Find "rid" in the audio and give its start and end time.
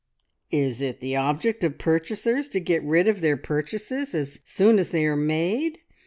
2.81-3.07